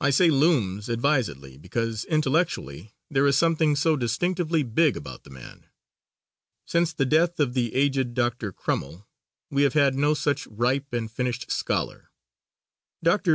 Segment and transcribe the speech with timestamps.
[0.00, 5.66] I say looms advisedly, because, intellectually, there is something so distinctively big about the man.
[6.64, 8.50] Since the death of the aged Dr.
[8.50, 9.06] Crummell,
[9.50, 12.08] we have had no such ripe and finished scholar.
[13.02, 13.30] Dr.